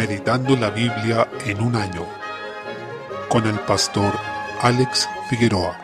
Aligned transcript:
Meditando 0.00 0.56
la 0.56 0.70
Biblia 0.70 1.28
en 1.44 1.60
un 1.60 1.76
año 1.76 2.06
con 3.28 3.46
el 3.46 3.58
pastor 3.60 4.14
Alex 4.62 5.06
Figueroa. 5.28 5.78